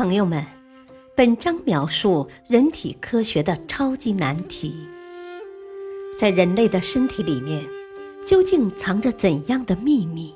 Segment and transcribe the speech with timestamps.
[0.00, 0.42] 朋友们，
[1.14, 4.74] 本章描述人体科学的超级难题：
[6.18, 7.62] 在人类的身体里面，
[8.26, 10.34] 究竟藏着怎样的秘密？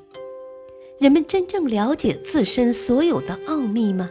[0.99, 4.07] 人们真正了解自身所有的奥秘吗？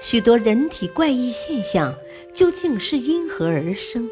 [0.00, 1.92] 许多人体怪异现象
[2.32, 4.08] 究竟是因何而生？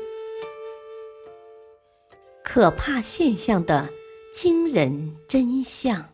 [2.43, 3.89] 可怕现象的
[4.33, 6.09] 惊人真相。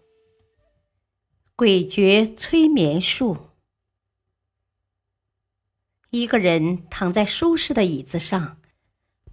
[1.56, 3.38] 诡谲催眠术。
[6.14, 8.58] 一个人躺在舒适的椅子上，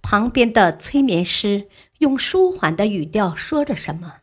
[0.02, 1.68] 旁边的催眠师
[1.98, 4.16] 用舒缓的语调说着什么，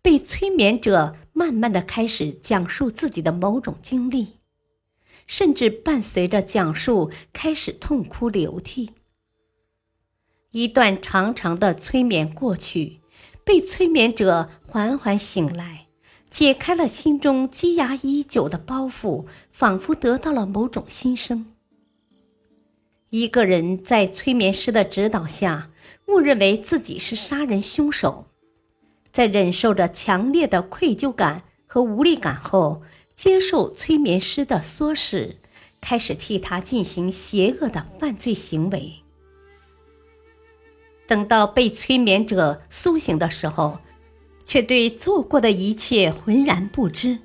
[0.00, 4.38] 被催眠者慢慢的开始讲述自己的某种经历，
[5.26, 8.92] 甚至伴随着讲述开始痛哭流涕。
[10.52, 13.02] 一段长长的催眠过去，
[13.44, 15.88] 被催眠者缓缓醒来，
[16.30, 21.52] 解开了心中积压已久的包袱，仿佛得到了某种新生。
[23.10, 25.70] 一个人在催眠师的指导下，
[26.06, 28.26] 误认为自己是杀人凶手，
[29.10, 32.82] 在忍受着强烈的愧疚感和无力感后，
[33.16, 35.38] 接受催眠师的唆使，
[35.80, 38.92] 开始替他进行邪恶的犯罪行为。
[41.08, 43.80] 等到被催眠者苏醒的时候，
[44.44, 47.18] 却对做过的一切浑然不知。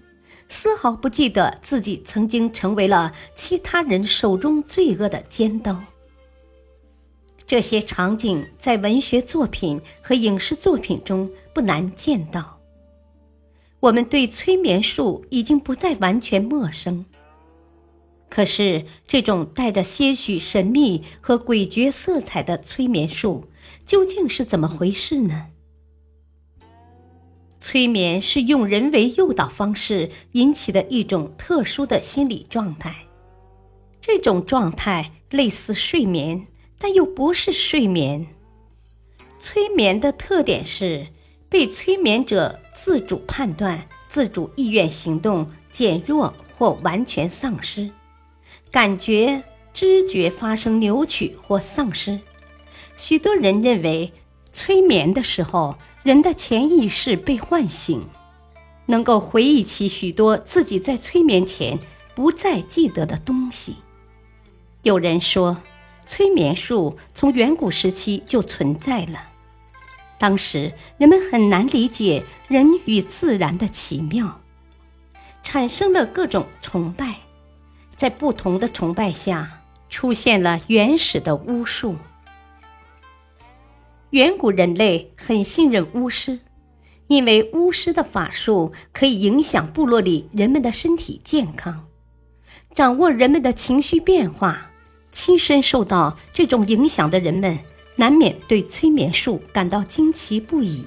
[0.47, 5.83] 丝毫不记得自己曾经成为了其他人手中罪恶的尖刀。
[7.45, 12.59] 这些场景在文学作品和影视作品中不难见到。
[13.81, 17.05] 我们对催眠术已经不再完全陌生。
[18.27, 23.45] 可是，这种带着些许神秘和诡谲色彩的催眠术
[23.85, 25.49] 究竟是怎么回事呢？
[27.67, 33.07] 催眠是用人为诱导方式引起的一种特殊的心理状态，
[33.99, 36.45] 这种状态类似睡眠，
[36.77, 38.27] 但又不是睡眠。
[39.39, 41.07] 催眠的特点是
[41.49, 47.89] 被催眠者自主判断、自主意愿行动减弱或完全丧失，
[48.69, 49.41] 感觉、
[49.73, 52.19] 知觉发生扭曲或丧失。
[52.95, 54.13] 许多人认为，
[54.53, 55.75] 催眠的时候。
[56.05, 58.07] 人的潜意识被唤醒，
[58.85, 61.79] 能够回忆起许多自己在催眠前
[62.13, 63.77] 不再记得的东西。
[64.83, 65.57] 有人说，
[66.05, 69.29] 催眠术从远古时期就存在了。
[70.19, 74.41] 当时人们很难理解人与自然的奇妙，
[75.41, 77.15] 产生了各种崇拜，
[77.97, 81.95] 在不同的崇拜下，出现了原始的巫术。
[84.11, 86.39] 远古人类很信任巫师，
[87.07, 91.87] 因为巫师的法术可以影响部落里人们的身体健康，
[92.73, 94.71] 掌握人们的情绪变化。
[95.11, 97.57] 亲身受到这种影响的人们，
[97.95, 100.83] 难免对催眠术感到惊奇不已。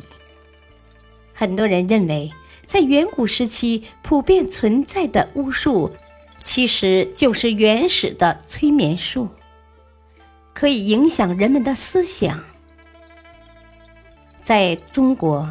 [1.32, 2.30] 很多人认为，
[2.66, 5.90] 在远古时期普遍存在的巫术，
[6.44, 9.28] 其实就是原始的催眠术，
[10.52, 12.44] 可以影响人们的思想。
[14.48, 15.47] 在中国，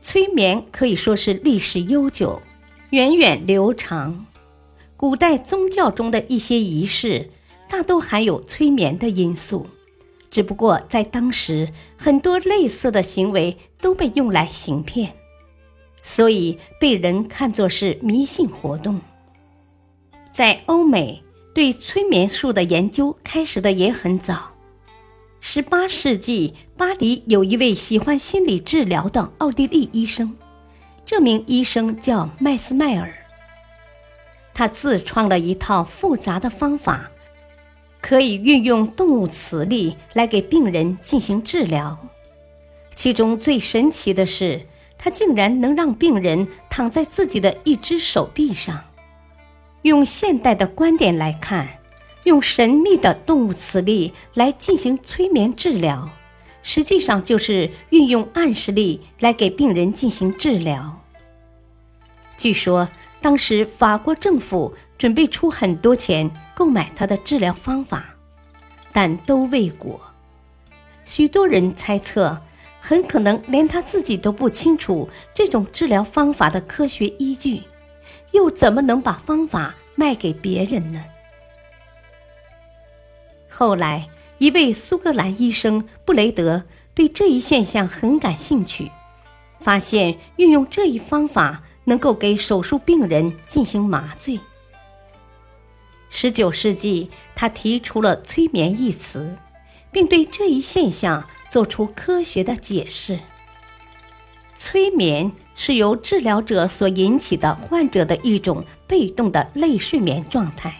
[0.00, 2.40] 催眠可以说是历史悠久、
[2.88, 4.24] 源远流长。
[4.96, 7.28] 古代宗教中的一些仪式，
[7.68, 9.66] 大都含有催眠的因素，
[10.30, 11.68] 只不过在当时，
[11.98, 15.12] 很多类似的行为都被用来行骗，
[16.00, 18.98] 所以被人看作是迷信活动。
[20.32, 21.22] 在欧美，
[21.54, 24.50] 对催眠术的研究开始的也很早。
[25.42, 30.36] 十八世纪，巴黎有一位喜欢心理治疗的奥地利医生，
[31.04, 33.12] 这名医生叫麦斯迈尔。
[34.52, 37.10] 他自创了一套复杂的方法，
[38.02, 41.98] 可以运用动物磁力来给病人进行治疗。
[42.94, 44.66] 其中最神奇的是，
[44.98, 48.84] 他竟然能让病人躺在自己的一只手臂上。
[49.82, 51.79] 用现代的观点来看。
[52.24, 56.08] 用神秘的动物磁力来进行催眠治疗，
[56.62, 61.02] 实际上就是运用暗示力来给病人进行治疗。
[62.36, 62.88] 据说
[63.20, 68.14] 当时法国政府准备出很多钱购买他的治疗方法，
[68.92, 70.00] 但都未果。
[71.04, 72.40] 许多人猜测，
[72.80, 77.62] 很可能连他自己都不清楚这种治疗方法的科学依据，
[78.32, 81.04] 又怎么能把方法卖给别人呢？
[83.60, 84.08] 后来，
[84.38, 86.64] 一位苏格兰医生布雷德
[86.94, 88.90] 对这一现象很感兴趣，
[89.60, 94.40] 发现运用这一方法能够给手术病人进行麻醉。
[96.08, 99.36] 十九世纪，他提出了“催眠”一词，
[99.92, 103.18] 并对这一现象做出科学的解释。
[104.56, 110.74] 催眠是由治疗者所引起的患者的一种被动的类睡眠状态。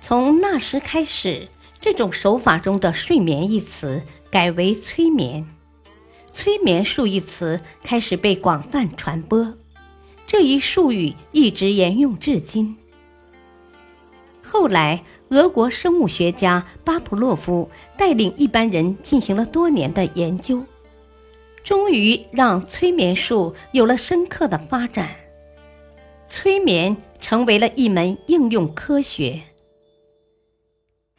[0.00, 1.48] 从那时开始，
[1.80, 5.46] 这种手法中的“睡眠”一词改为“催眠
[6.32, 9.54] ”，“催眠术”一词开始被广泛传播。
[10.26, 12.76] 这一术语一直沿用至今。
[14.42, 20.64] 后来，俄国生物学家巴甫洛夫带领一班人进行了多年的研究。
[21.62, 25.10] 终于让催眠术有了深刻的发展，
[26.26, 29.40] 催眠成为了一门应用科学。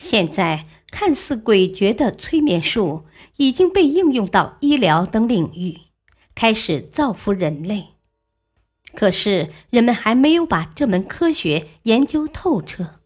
[0.02, 3.06] 现在看似诡谲的催眠术
[3.38, 5.78] 已经被应用到医疗等领域，
[6.34, 7.90] 开始造福人类。
[8.96, 13.00] 可是人们还没有把这门科学研究透彻，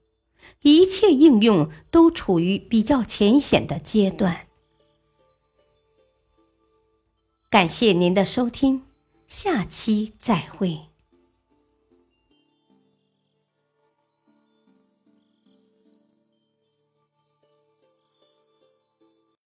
[0.63, 4.47] 一切应用都处于比较浅显的阶段。
[7.49, 8.83] 感谢您的收听，
[9.27, 10.94] 下期再会。